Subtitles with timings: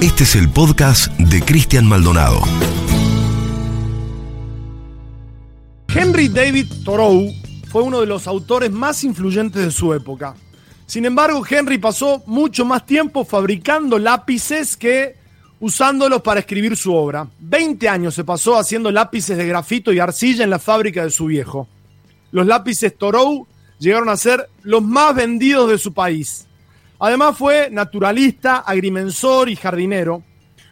[0.00, 2.40] Este es el podcast de Cristian Maldonado.
[5.88, 7.32] Henry David Thoreau
[7.68, 10.36] fue uno de los autores más influyentes de su época.
[10.86, 15.16] Sin embargo, Henry pasó mucho más tiempo fabricando lápices que
[15.58, 17.26] usándolos para escribir su obra.
[17.40, 21.26] Veinte años se pasó haciendo lápices de grafito y arcilla en la fábrica de su
[21.26, 21.66] viejo.
[22.30, 23.48] Los lápices Thoreau
[23.80, 26.47] llegaron a ser los más vendidos de su país.
[26.98, 30.22] Además fue naturalista, agrimensor y jardinero.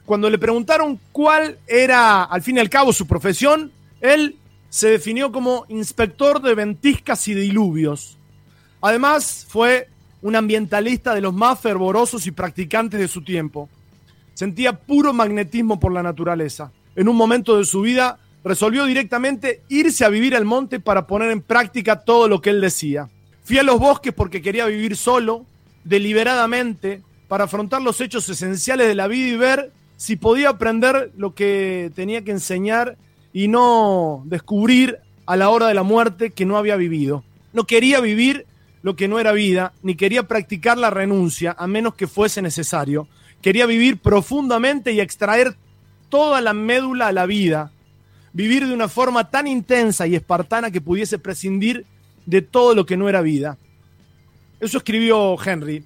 [0.04, 4.36] Cuando le preguntaron cuál era, al fin y al cabo, su profesión, él
[4.68, 8.18] se definió como inspector de ventiscas y diluvios.
[8.80, 9.88] Además fue
[10.22, 13.68] un ambientalista de los más fervorosos y practicantes de su tiempo.
[14.34, 16.72] Sentía puro magnetismo por la naturaleza.
[16.94, 21.30] En un momento de su vida resolvió directamente irse a vivir al monte para poner
[21.30, 23.08] en práctica todo lo que él decía.
[23.44, 25.46] Fui a los bosques porque quería vivir solo,
[25.86, 31.34] deliberadamente, para afrontar los hechos esenciales de la vida y ver si podía aprender lo
[31.34, 32.96] que tenía que enseñar
[33.32, 37.24] y no descubrir a la hora de la muerte que no había vivido.
[37.52, 38.46] No quería vivir
[38.82, 43.08] lo que no era vida, ni quería practicar la renuncia a menos que fuese necesario.
[43.42, 45.56] Quería vivir profundamente y extraer
[46.08, 47.72] toda la médula a la vida,
[48.32, 51.86] vivir de una forma tan intensa y espartana que pudiese prescindir
[52.26, 53.58] de todo lo que no era vida.
[54.60, 55.84] Eso escribió Henry.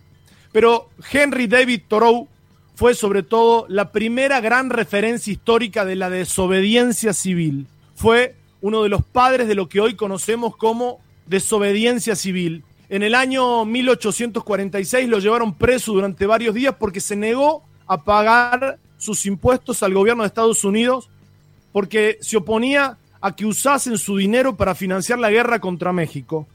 [0.53, 2.29] Pero Henry David Thoreau
[2.75, 7.67] fue sobre todo la primera gran referencia histórica de la desobediencia civil.
[7.95, 12.65] Fue uno de los padres de lo que hoy conocemos como desobediencia civil.
[12.89, 18.79] En el año 1846 lo llevaron preso durante varios días porque se negó a pagar
[18.99, 21.11] sus impuestos al gobierno de Estados Unidos
[21.73, 26.47] porque se oponía a que usasen su dinero para financiar la guerra contra México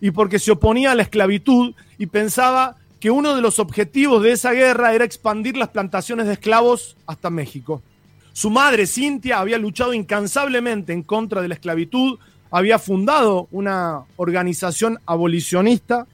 [0.00, 4.32] y porque se oponía a la esclavitud y pensaba que uno de los objetivos de
[4.32, 7.82] esa guerra era expandir las plantaciones de esclavos hasta México.
[8.32, 12.18] Su madre, Cintia, había luchado incansablemente en contra de la esclavitud,
[12.50, 16.06] había fundado una organización abolicionista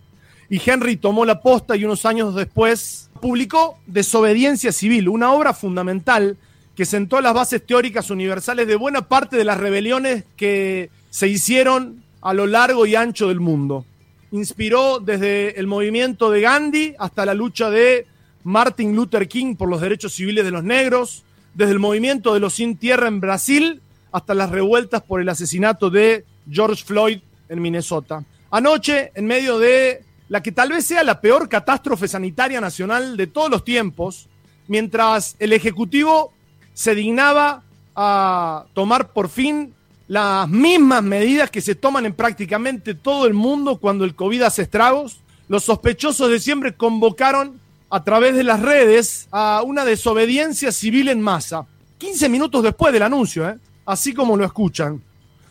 [0.48, 6.36] y Henry tomó la posta y unos años después publicó Desobediencia Civil, una obra fundamental
[6.76, 12.01] que sentó las bases teóricas universales de buena parte de las rebeliones que se hicieron
[12.22, 13.84] a lo largo y ancho del mundo.
[14.30, 18.06] Inspiró desde el movimiento de Gandhi hasta la lucha de
[18.44, 21.24] Martin Luther King por los derechos civiles de los negros,
[21.54, 25.90] desde el movimiento de los sin tierra en Brasil hasta las revueltas por el asesinato
[25.90, 28.24] de George Floyd en Minnesota.
[28.50, 33.26] Anoche, en medio de la que tal vez sea la peor catástrofe sanitaria nacional de
[33.26, 34.28] todos los tiempos,
[34.68, 36.32] mientras el Ejecutivo
[36.72, 37.62] se dignaba
[37.94, 39.74] a tomar por fin
[40.08, 44.62] las mismas medidas que se toman en prácticamente todo el mundo cuando el COVID hace
[44.62, 45.20] estragos.
[45.48, 51.20] Los sospechosos de siempre convocaron a través de las redes a una desobediencia civil en
[51.20, 51.66] masa.
[51.98, 53.58] 15 minutos después del anuncio, ¿eh?
[53.84, 55.02] así como lo escuchan.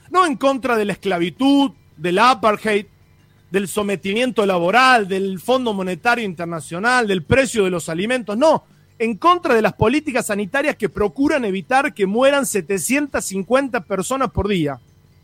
[0.10, 2.88] No en contra de la esclavitud, del apartheid,
[3.52, 8.64] del sometimiento laboral, del Fondo Monetario Internacional, del precio de los alimentos, no,
[9.02, 14.80] en contra de las políticas sanitarias que procuran evitar que mueran 750 personas por día.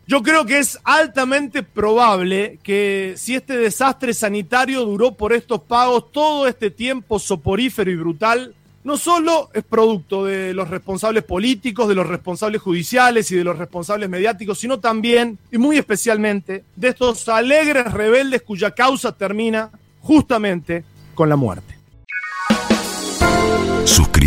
[0.08, 6.12] Yo creo que es altamente probable que si este desastre sanitario duró por estos pagos
[6.12, 11.94] todo este tiempo soporífero y brutal, no solo es producto de los responsables políticos, de
[11.94, 17.30] los responsables judiciales y de los responsables mediáticos, sino también, y muy especialmente, de estos
[17.30, 19.70] alegres rebeldes cuya causa termina
[20.02, 20.84] justamente
[21.14, 21.77] con la muerte.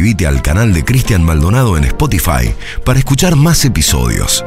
[0.00, 2.54] Suscríbete al canal de Cristian Maldonado en Spotify
[2.86, 4.42] para escuchar más episodios.